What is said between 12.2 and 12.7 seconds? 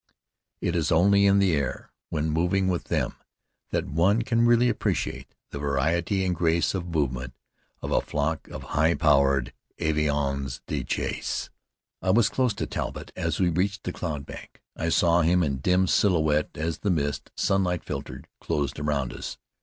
close to